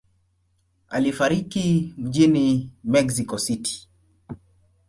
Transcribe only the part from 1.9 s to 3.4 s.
mjini Mexico